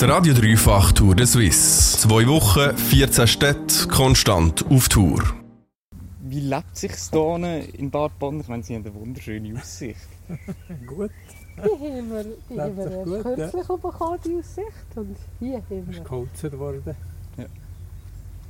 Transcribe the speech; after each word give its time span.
Der 0.00 0.10
Radio 0.10 0.32
Dreifach 0.32 0.92
Tour 0.92 1.16
de 1.16 1.26
Suisse. 1.26 1.98
Zwei 1.98 2.24
Wochen, 2.28 2.76
14 2.76 3.26
Städte, 3.26 3.88
konstant 3.88 4.64
auf 4.70 4.88
Tour. 4.88 5.24
Wie 6.20 6.38
lebt 6.38 6.76
sich 6.76 6.92
hier 7.10 7.74
in 7.74 7.90
Bad 7.90 8.16
Bonn? 8.20 8.38
Ich 8.38 8.46
meine, 8.46 8.62
Sie 8.62 8.76
haben 8.76 8.86
eine 8.86 8.94
wunderschöne 8.94 9.58
Aussicht. 9.58 9.98
gut. 10.86 11.10
Die 11.56 11.62
haben 11.62 12.10
wir, 12.12 12.24
die 12.48 12.60
haben 12.60 13.04
gut, 13.04 13.22
kürzlich 13.24 13.66
bekommen, 13.66 14.20
die 14.24 14.38
Aussicht. 14.38 14.86
Und 14.94 15.16
hier 15.40 15.56
haben 15.56 15.90
ist 15.90 15.96
wir... 15.96 16.04
geholzt 16.04 16.58
worden. 16.58 16.96
Ja. 17.36 17.46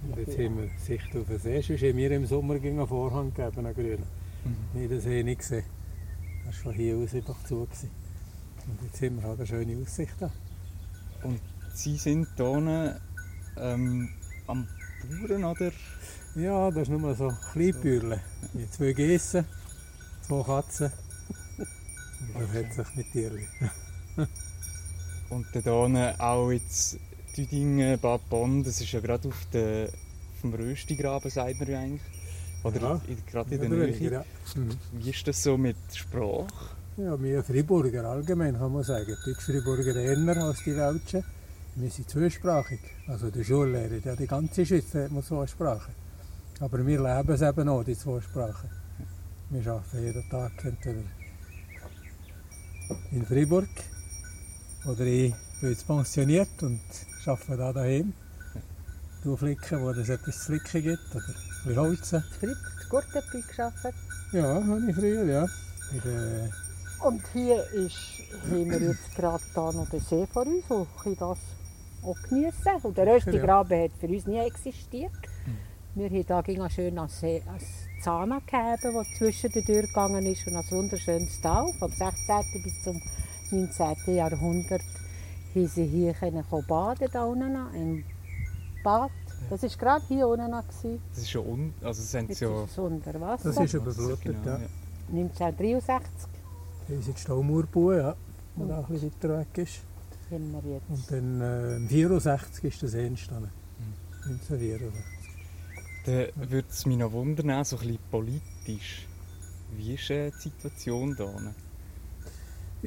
Und 0.03 0.19
jetzt 0.19 0.39
haben 0.39 0.59
wir 0.59 0.69
Sicht 0.85 1.17
auf 1.17 1.29
den 1.29 1.39
See. 1.39 1.63
Sonst 1.63 1.83
haben 1.83 1.97
wir 1.97 2.11
im 2.11 2.27
Sommer 2.27 2.55
einen 2.57 2.87
Vorhang 2.87 3.33
gegeben, 3.33 3.65
einen 3.65 3.75
grünen. 3.75 4.05
Mhm. 4.45 4.79
Nie 4.79 4.87
den 4.87 5.01
See 5.01 5.23
nicht 5.23 5.39
gesehen. 5.39 5.65
Das 6.45 6.57
war 6.57 6.73
von 6.73 6.75
hier 6.75 6.95
aus 6.97 7.15
einfach 7.15 7.43
zu. 7.45 7.65
Gewesen. 7.65 7.91
Und 8.67 8.83
jetzt 8.83 9.01
haben 9.01 9.17
wir 9.17 9.23
halt 9.27 9.39
eine 9.39 9.47
schöne 9.47 9.83
Aussicht 9.83 10.21
da. 11.23 11.29
Sie 11.75 11.97
sind 11.97 12.29
hier 12.37 13.01
ähm, 13.57 14.09
am 14.47 14.67
Bauern, 15.29 15.45
oder? 15.45 15.71
Ja, 16.35 16.71
das 16.71 16.83
ist 16.85 16.89
nur 16.91 17.15
so 17.15 17.33
Kleinbürle. 17.53 18.21
Mit 18.53 18.73
zwei 18.73 18.93
Geissen, 18.93 19.45
zwei 20.23 20.43
Katzen. 20.43 20.93
Und 22.35 22.43
das 22.43 22.55
hat 22.79 22.87
sich 22.87 22.97
mit 22.97 23.13
Tierchen. 23.13 23.49
Und 25.31 25.47
dann 25.55 25.95
hier 25.97 26.21
auch 26.21 26.51
jetzt 26.51 26.99
Düdingen, 27.37 27.99
Bad 28.01 28.29
Bonn, 28.31 28.65
das 28.65 28.81
ist 28.81 28.93
ja 28.93 29.01
gerade 29.01 29.29
auf 29.29 29.47
der, 29.53 29.89
auf 29.89 30.41
dem 30.43 30.55
Röstigraben, 30.55 31.31
sagt 31.31 31.61
man 31.61 31.69
ja 31.69 31.79
eigentlich. 31.81 32.03
Oder 32.65 32.81
Ja. 32.81 33.01
in, 33.07 33.27
gerade 33.27 33.55
in 33.55 33.61
der 33.61 33.69
Nähe. 33.71 34.11
ja. 34.11 34.25
Mhm. 34.57 34.71
Wie 34.93 35.11
ist 35.11 35.29
das 35.29 35.43
so 35.43 35.57
mit 35.57 35.77
Sprache? 35.95 36.47
Ja, 36.99 37.17
wir 37.23 37.45
Freiburger 37.45 38.05
allgemein 38.07 38.59
kann 38.59 38.73
man 38.73 38.83
sagen. 38.83 39.17
Die 39.25 39.31
Deutsch-Freiburger 39.31 39.95
eher 39.95 40.43
als 40.43 40.65
die 40.65 40.77
Welschen. 40.77 41.23
Wir 41.77 41.91
sind 41.91 42.11
zweisprachig. 42.11 42.81
Also 43.07 43.31
der 43.31 43.45
Schullehrer, 43.45 44.01
ja, 44.05 44.17
die 44.17 44.27
ganze 44.27 44.67
Schweiz 44.67 44.93
hat 44.95 45.13
man 45.13 45.23
zwei 45.23 45.47
Sprachen. 45.47 45.95
Aber 46.59 46.85
wir 46.85 47.01
leben 47.01 47.33
es 47.33 47.41
eben 47.41 47.69
auch, 47.69 47.85
die 47.85 47.97
zwei 47.97 48.21
Sprachen. 48.21 48.69
Wir 49.51 49.65
arbeiten 49.71 50.03
jeden 50.03 50.29
Tag 50.29 50.65
entweder 50.65 51.05
in 53.13 53.25
Freiburg 53.25 53.69
oder 54.85 55.05
ich 55.07 55.33
bin 55.61 55.71
jetzt 55.71 55.87
pensioniert 55.87 56.61
und 56.63 56.81
arbeite 57.27 57.57
da 57.57 57.73
daheim. 57.75 58.13
Du 59.23 59.37
flicken, 59.37 59.83
wo 59.83 59.91
es 59.91 60.09
etwas 60.09 60.37
zu 60.41 60.47
flicken 60.47 60.83
gibt 60.83 61.15
oder 61.15 61.29
ein 61.29 61.35
bisschen 61.65 61.77
holzen. 61.77 62.25
in 62.43 62.57
Gurtenby 62.89 63.45
gearbeitet. 63.55 63.95
Ja, 64.33 64.55
habe 64.67 64.83
ich 64.89 64.97
früher, 64.97 65.25
ja. 65.27 65.47
In 65.93 66.01
der 66.05 66.51
Und 67.05 67.23
hier 67.33 67.63
ist, 67.73 68.23
haben 68.51 68.71
wir 68.71 68.81
jetzt 68.81 69.15
gerade 69.15 69.43
da 69.55 69.73
noch 69.73 69.89
den 69.89 70.01
See 70.01 70.27
vor 70.27 70.47
uns, 70.47 70.65
wo 70.69 70.87
ich 71.05 71.19
das 71.19 71.39
auch 72.03 72.23
geniessen 72.29 72.73
Und 72.83 72.99
der 72.99 73.07
Röstigraben 73.07 73.85
hat 73.85 73.91
für 73.99 74.09
uns 74.09 74.27
nie 74.27 74.39
existiert. 74.39 75.13
Wir 75.95 76.11
haben 76.11 76.27
da 76.27 76.43
ging 76.43 76.69
schön 76.71 76.99
als, 76.99 77.21
See, 77.21 77.43
als 77.53 77.65
Zahna 78.03 78.41
gegeben, 78.41 78.95
das 78.95 79.07
zwischen 79.17 79.51
den 79.53 79.65
Türen 79.65 79.87
gegangen 79.87 80.27
ist 80.27 80.47
und 80.47 80.57
als 80.57 80.71
wunderschönes 80.71 81.41
Tal. 81.41 81.73
Vom 81.79 81.91
16. 81.91 82.63
bis 82.63 82.83
zum 82.83 83.03
19. 83.51 84.15
Jahrhundert 84.15 84.83
haben 85.55 85.67
sie 85.67 85.87
hier 85.87 86.15
können 86.15 86.45
kommen 86.49 86.67
baden 86.67 87.09
da 87.13 87.25
unten 87.25 87.75
im 87.75 88.05
Bad. 88.85 89.11
Das 89.51 89.63
war 89.63 89.71
gerade 89.71 90.05
hier 90.09 90.29
unten. 90.29 90.51
gewesen. 90.51 91.01
Das 91.11 91.23
ist 91.23 91.33
ja 91.33 91.41
un... 91.41 91.75
Also 91.83 92.03
es 92.03 92.11
sind 92.11 92.29
Jetzt 92.29 92.41
ja... 92.41 92.65
ist 92.65 92.79
unter 92.79 93.21
Wasser. 93.21 93.53
das 93.53 93.59
ist 93.65 93.75
überblutet, 93.75 94.23
Genau, 94.23 94.45
ja. 94.45 94.61
1963 95.11 96.38
Das 96.89 97.01
ist 97.01 97.09
jetzt 97.09 97.21
Staumauerbau, 97.21 97.93
ja, 97.93 98.17
der 98.57 98.67
da 98.67 98.79
ein 98.79 98.87
bisschen 98.87 99.13
weiter 99.13 99.39
weg 99.41 99.59
ist. 99.59 99.81
haben 100.31 100.53
wir 100.53 100.73
jetzt. 100.73 100.89
Und 100.89 101.11
dann 101.11 101.41
äh, 101.43 101.77
im 101.77 101.89
64 101.89 102.65
ist 102.65 102.81
der 102.81 102.89
See 102.89 103.07
entstanden. 103.07 103.51
Mhm. 104.25 104.33
1964. 104.33 105.05
Dann 106.07 106.51
würde 106.51 106.69
es 106.71 106.87
mich 106.87 106.97
noch 106.97 107.13
wundern, 107.13 107.65
so 107.65 107.77
ein 107.77 107.83
bisschen 107.83 107.99
politisch. 108.11 109.07
Wie 109.77 109.95
ist 109.95 110.09
äh, 110.09 110.31
die 110.31 110.49
Situation 110.49 111.15
hier? 111.15 111.55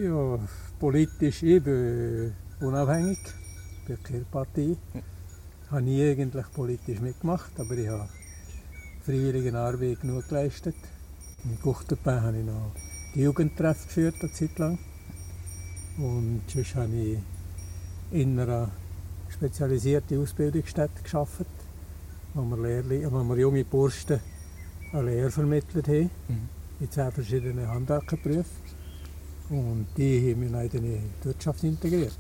Ja, 0.04 0.40
politisch, 0.80 1.44
ich 1.44 1.64
bin 1.64 2.34
unabhängig, 2.60 3.20
bin 3.86 4.02
keine 4.02 4.22
Partei. 4.22 4.78
Ja. 4.96 5.02
Ich 5.64 5.72
habe 5.72 5.84
nie 5.84 6.10
eigentlich 6.10 6.52
politisch 6.54 7.00
mitgemacht, 7.00 7.52
aber 7.60 7.78
ich 7.78 7.88
habe 7.88 8.10
freiwillige 9.04 9.56
Arbeit 9.56 10.02
genug 10.02 10.28
geleistet. 10.28 10.76
In 11.44 11.60
Guchterbein 11.62 12.22
habe 12.22 12.40
ich 12.40 12.46
noch 12.46 12.72
die 12.76 12.91
Jugendtreff 13.16 13.86
geführt, 13.88 14.16
eine 14.22 14.32
Zeit 14.32 14.58
lang. 14.58 14.78
Und 15.98 16.42
sonst 16.48 16.76
habe 16.76 16.94
ich 16.96 17.18
in 18.12 18.40
einer 18.40 18.70
spezialisierten 19.30 20.22
Ausbildungsstätte 20.22 21.02
gearbeitet, 21.04 21.48
wo 22.34 22.44
wir, 22.44 23.12
wo 23.12 23.24
wir 23.24 23.38
junge 23.38 23.64
Burschen 23.66 24.20
eine 24.94 25.04
Lehre 25.04 25.32
vermittelt 25.32 25.88
haben 25.88 26.10
Mhm. 26.28 26.50
in 26.80 26.92
zehn 26.92 27.12
verschiedenen 27.12 27.68
Handwerkerberufen. 27.68 28.46
Und 29.50 29.88
die 29.98 30.32
haben 30.32 30.42
wir 30.42 30.50
leider 30.50 30.78
in 30.78 30.84
die 30.84 31.26
Wirtschaft 31.26 31.64
integriert. 31.64 32.18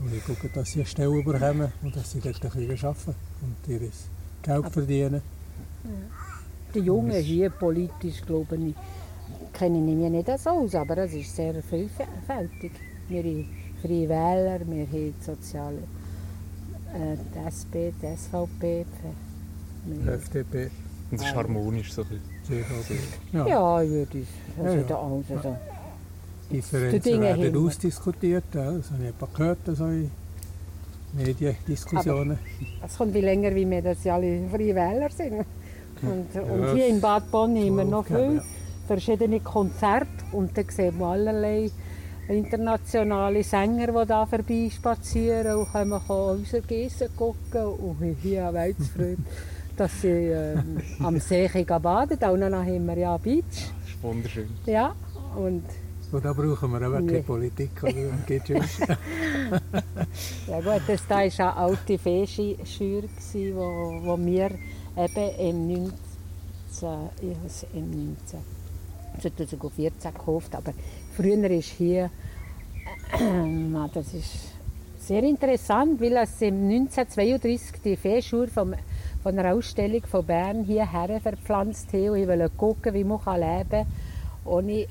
Und 0.00 0.12
ich 0.14 0.24
gucke, 0.24 0.48
dass 0.50 0.70
sie 0.72 0.80
eine 0.80 0.86
Stelle 0.86 1.22
bekommen 1.22 1.72
und 1.82 1.96
dass 1.96 2.12
sie 2.12 2.20
dort 2.20 2.44
ein 2.44 2.50
bisschen 2.68 2.88
arbeiten 2.88 3.14
und 3.42 3.72
ihr 3.72 3.80
Geld 4.42 4.68
verdienen. 4.70 5.22
Die 6.74 6.80
Jungen 6.80 7.22
hier 7.22 7.48
politisch, 7.50 8.20
glaube 8.26 8.56
ich, 8.56 8.74
kenne 9.54 9.78
ich 9.78 9.84
mich 9.96 10.10
nicht 10.10 10.38
so 10.38 10.50
aus, 10.50 10.74
aber 10.74 10.98
es 10.98 11.14
ist 11.14 11.34
sehr 11.34 11.54
vielfältig. 11.62 12.72
Wir 13.08 13.22
haben 13.22 13.48
Freie 13.80 14.08
Wähler, 14.08 14.60
wir 14.66 14.86
haben 14.86 14.90
die 14.92 15.14
Soziale, 15.20 15.78
äh, 16.94 17.16
die 17.34 17.46
SP, 17.48 17.92
die 18.02 18.16
SVP. 18.16 18.84
Die 19.86 20.08
FDP, 20.08 20.70
Und 21.10 21.20
es 21.20 21.26
ist 21.26 21.34
harmonisch 21.34 21.92
so 21.92 22.02
ein 22.02 22.08
bisschen. 22.08 22.64
Ja, 23.32 23.46
ja, 23.46 23.82
ich 23.82 23.90
würde 23.90 24.26
also 24.62 24.76
Ja, 24.76 24.82
da 24.82 24.96
alles 24.96 25.42
so. 25.42 25.56
Die 26.50 26.56
Differenzen 26.56 27.00
Dinge 27.02 27.20
werden 27.22 27.54
wir. 27.54 27.60
ausdiskutiert. 27.60 28.44
Ja, 28.54 28.72
das 28.72 28.90
habe 28.90 29.02
ich 29.02 29.08
etwa 29.10 29.28
gehört, 29.34 29.58
so 29.66 29.86
in 29.86 30.10
Mediendiskussionen. 31.12 32.38
Es 32.84 32.96
kommt 32.98 33.14
wie 33.14 33.20
länger, 33.20 33.54
wie 33.54 33.68
wir 33.68 33.82
das 33.82 34.04
ja 34.04 34.14
alle 34.14 34.48
Freie 34.48 34.74
Wähler 34.74 35.10
sind. 35.10 35.44
Und, 36.02 36.34
und 36.42 36.74
hier 36.74 36.88
in 36.88 37.00
Bad 37.00 37.30
Bonn 37.30 37.54
wir 37.54 37.84
noch 37.84 38.06
viele 38.06 38.34
ja. 38.36 38.42
Verschiedene 38.86 39.40
Konzerte 39.40 40.08
und 40.32 40.56
dann 40.56 40.66
sehen 40.68 40.98
wir 40.98 41.06
allerlei 41.06 41.70
internationale 42.28 43.42
Sänger, 43.42 43.88
die 43.88 44.06
da 44.08 44.26
vorbeispazieren 44.26 45.56
und 45.56 45.72
können 45.72 46.00
unsere 46.08 46.62
Geissen 46.62 47.08
gucken 47.16 47.64
und 47.66 48.16
hier 48.22 48.48
auch 48.48 48.52
Weltsfreude, 48.54 49.18
dass 49.76 50.00
sie 50.00 50.08
ähm, 50.08 50.78
am 51.00 51.18
See 51.20 51.48
gehen 51.48 51.66
baden 51.82 52.18
Da 52.18 52.30
unten 52.30 52.54
haben 52.54 52.86
wir 52.86 52.98
ja 52.98 53.16
Beach. 53.18 53.44
Das 53.50 53.90
ist 53.90 54.02
wunderschön. 54.02 54.48
Ja, 54.66 54.94
und 55.36 55.64
Und 56.12 56.24
da 56.24 56.32
brauchen 56.32 56.70
wir 56.72 57.00
Nee. 57.00 57.06
keine 57.08 57.22
Politik. 57.24 57.70
Geht's 58.26 58.50
uns. 58.50 58.78
Ja 60.46 60.60
gut, 60.60 60.82
das 60.86 61.06
da 61.08 61.16
war 61.16 61.22
eine 61.22 61.56
alte 61.56 61.98
Feenschür, 61.98 63.02
die 63.34 63.54
wo, 63.54 64.00
wo 64.04 64.16
wir 64.18 64.50
eben 64.96 65.66
im 65.66 65.66
19, 65.66 65.92
ich 67.20 67.66
im 67.74 67.90
19, 67.90 68.38
2014 69.20 70.12
gekauft 70.12 70.54
aber 70.54 70.72
früher 71.16 71.50
ist 71.50 71.70
hier, 71.70 72.10
äh, 73.12 73.88
das 73.92 74.14
ist 74.14 74.54
sehr 74.98 75.22
interessant, 75.22 76.00
weil 76.00 76.16
es 76.16 76.40
im 76.40 76.68
1932 76.68 77.82
die 77.84 77.96
Feenschur 77.96 78.48
vom, 78.48 78.74
von 79.22 79.38
einer 79.38 79.54
Ausstellung 79.54 80.02
von 80.06 80.24
Bern 80.24 80.64
hierher 80.64 81.20
verpflanzt 81.20 81.92
haben 81.92 82.10
und 82.10 82.16
ich 82.18 82.28
wollte 82.28 82.50
gucken, 82.56 82.94
wie 82.94 83.04
man 83.04 83.20
leben 83.40 83.68
kann 83.70 83.86
ohne 84.44 84.86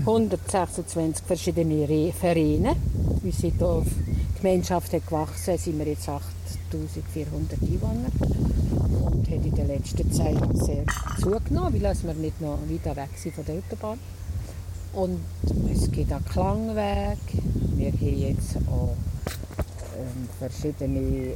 126 0.00 1.24
verschiedene 1.26 1.88
Re- 1.88 2.12
Vereine. 2.12 2.76
Wir 3.22 3.32
sind 3.32 3.54
hier, 3.58 3.82
die 3.84 4.42
Gemeinschaft 4.42 4.92
hat 4.92 5.06
gewachsen, 5.06 5.56
sind 5.56 5.78
wir 5.78 5.86
jetzt 5.86 6.06
8400 6.08 7.58
Einwohner 7.62 8.10
und 9.10 9.26
hat 9.30 9.44
in 9.46 9.54
der 9.54 9.64
letzten 9.64 10.12
Zeit 10.12 10.36
sehr 10.54 10.84
zugenommen, 11.18 11.82
weil 11.82 11.94
wir 12.02 12.14
nicht 12.14 12.40
noch 12.42 12.58
weiter 12.68 12.94
weg 12.96 13.08
sind 13.16 13.34
von 13.34 13.44
der 13.46 13.54
Autobahn. 13.56 13.98
Und 14.92 15.20
es 15.72 15.90
gibt 15.90 16.12
auch 16.12 16.24
Klangweg, 16.30 17.18
wir 17.76 17.92
haben 17.92 18.18
jetzt 18.18 18.56
auch 18.70 18.94
ähm, 19.98 20.28
verschiedene 20.38 21.32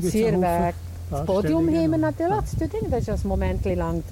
Spazierwege. 0.00 0.74
Das 1.10 1.26
Podium 1.26 1.66
haben 1.68 1.90
wir 1.90 1.98
Darstellungen. 1.98 2.00
natürlich 2.00 2.44
zu 2.46 2.56
Ding. 2.68 2.90
Das 2.90 3.06
war 3.08 3.14
ein 3.14 3.28
Moment 3.28 3.64
lang 3.64 4.02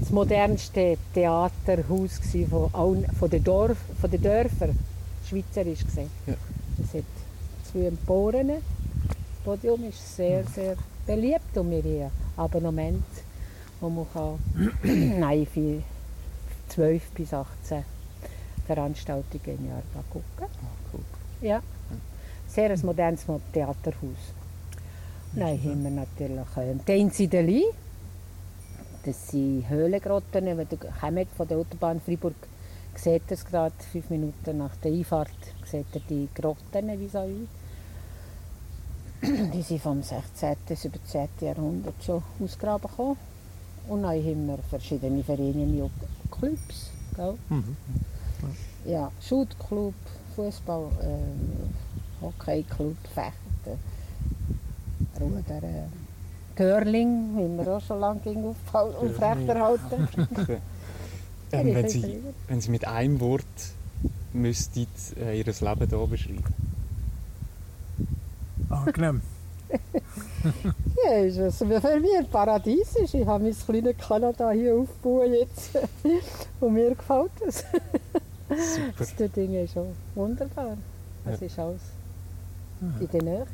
das 0.00 0.10
modernste 0.10 0.96
Theaterhaus 1.14 2.20
gsi 2.20 2.46
von, 2.46 2.68
allen- 2.74 3.06
von, 3.18 3.30
den 3.30 3.42
Dorf, 3.42 3.78
von 4.00 4.10
den 4.10 4.22
Dörfern, 4.22 4.78
schweizerisch 5.28 5.84
gesehen. 5.84 6.10
Ja. 6.26 6.34
Es 6.82 6.94
hat 6.94 7.04
zwei 7.70 7.86
Emporen. 7.86 8.48
Das 8.48 8.56
Podium 9.44 9.84
ist 9.88 10.16
sehr, 10.16 10.44
sehr 10.54 10.76
beliebt 11.06 11.56
und 11.56 11.70
wir 11.70 11.82
haben 11.82 12.02
ein 12.02 12.10
Abonnement, 12.36 13.04
wo 13.80 13.88
man 13.88 14.06
kann, 14.12 14.38
nein, 15.20 15.46
für 15.52 15.82
12 16.68 17.02
bis 17.10 17.32
18 17.34 17.84
Veranstaltungen 18.66 19.58
im 19.58 19.68
Jahr 19.68 19.82
kann 19.92 20.04
gucken 20.10 20.24
Ah, 20.40 20.66
cool. 20.92 21.00
ja. 21.42 21.60
Sehr 22.46 22.70
ein 22.70 22.80
modernes 22.82 23.24
Theaterhaus. 23.52 24.22
Dann 25.36 25.48
haben 25.48 25.82
wir 25.82 25.90
natürlich 25.90 26.46
ähm, 26.56 26.80
die 26.86 26.92
Einsiedeli. 26.92 27.64
Das 29.04 29.28
sind 29.28 29.68
Höhlengrotten. 29.68 30.46
Wenn 30.46 30.58
ihr 30.58 30.66
kommt 31.00 31.28
von 31.36 31.48
der 31.48 31.58
Autobahn 31.58 32.00
Freiburg, 32.00 32.34
seht 32.94 33.22
ihr 33.28 33.34
es 33.34 33.44
gerade 33.44 33.74
fünf 33.90 34.10
Minuten 34.10 34.58
nach 34.58 34.76
der 34.76 34.92
Einfahrt, 34.92 35.30
seht 35.64 35.86
ihr 35.94 36.02
die 36.08 36.28
Grotten 36.34 36.88
vis-à-vis. 36.88 37.48
Die 39.52 39.62
sind 39.62 39.82
vom 39.82 40.02
16. 40.02 40.56
bis 40.68 40.82
17. 40.82 41.28
Jahrhundert 41.40 42.02
schon 42.04 42.22
ausgegraben 42.42 42.88
gekommen. 42.88 43.16
Und 43.88 44.02
dann 44.02 44.12
haben 44.12 44.46
wir 44.46 44.58
verschiedene 44.70 45.22
Vereine 45.24 45.84
und 45.84 45.90
Clubs. 46.30 46.90
Gell? 47.16 47.34
Mhm. 47.48 47.76
Ja, 48.84 49.10
Shootclub, 49.20 49.94
Fußball, 50.36 50.90
äh, 51.00 52.22
Hockeyclub, 52.22 52.96
Fechten, 53.14 53.78
Rudern, 55.20 55.92
Curling, 56.56 57.34
haben 57.36 57.56
wir 57.58 57.68
auch 57.76 57.80
schon 57.80 58.00
lange 58.00 58.20
aufgehalten- 58.20 58.96
aufrechterhalten. 58.96 60.08
Ähm, 61.52 61.72
wenn, 61.72 61.88
Sie, 61.88 62.18
wenn 62.48 62.60
Sie 62.60 62.70
mit 62.72 62.84
einem 62.84 63.20
Wort 63.20 63.44
müsstet, 64.32 64.88
äh, 65.20 65.38
Ihr 65.38 65.44
Leben 65.44 65.88
hier 65.88 66.06
beschreiben 66.08 66.42
Angenehm. 68.70 69.20
Ja, 71.06 71.12
ist 71.18 71.36
es 71.38 71.58
für 71.58 71.64
mich 71.66 72.30
paradiesisch. 72.30 73.14
Ich 73.14 73.26
habe 73.26 73.44
mein 73.44 73.54
kleines 73.56 73.96
Kanada 73.98 74.50
hier 74.50 74.74
aufgebaut 74.74 75.28
jetzt. 75.30 75.70
Und 76.60 76.72
mir 76.74 76.94
gefällt 76.94 77.30
es. 77.46 77.58
Super. 78.48 78.92
Das 78.98 79.14
Ding 79.32 79.54
ist 79.54 79.72
schon 79.74 79.86
wunderbar. 80.14 80.76
Es 81.24 81.40
ist 81.40 81.58
alles 81.58 81.80
in 83.00 83.08
der 83.12 83.22
Nähe. 83.22 83.46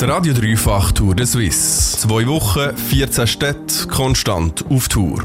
Der 0.00 0.10
Radio 0.10 0.32
Dreifach 0.32 0.92
Tour 0.92 1.16
de 1.16 1.26
Suisse. 1.26 1.98
Zwei 1.98 2.24
Wochen, 2.28 2.76
14 2.76 3.26
Städte, 3.26 3.88
konstant 3.88 4.64
auf 4.70 4.86
Tour. 4.86 5.24